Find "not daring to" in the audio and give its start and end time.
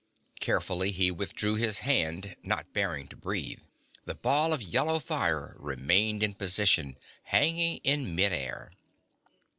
2.41-3.15